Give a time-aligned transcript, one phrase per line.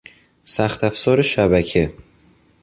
[0.43, 1.93] سخت افزار شبکه